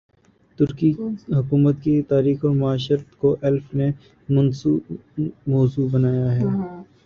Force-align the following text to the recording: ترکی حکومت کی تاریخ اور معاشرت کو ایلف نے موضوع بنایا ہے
ترکی 0.59 0.89
حکومت 1.31 1.75
کی 1.83 2.01
تاریخ 2.09 2.37
اور 2.41 2.55
معاشرت 2.55 3.15
کو 3.19 3.35
ایلف 3.41 3.73
نے 3.75 3.91
موضوع 5.47 5.87
بنایا 5.91 6.31
ہے 6.31 6.45